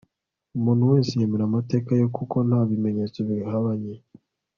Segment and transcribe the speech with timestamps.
[0.57, 3.93] umuntu wese yemera amateka ye kuko nta bimenyetso bihabanye